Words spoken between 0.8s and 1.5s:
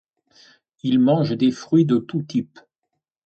Il mange